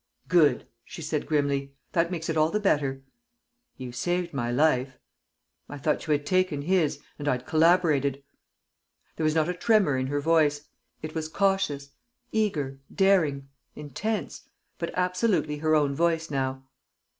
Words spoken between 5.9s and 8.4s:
you had taken his and I'd collaborated!"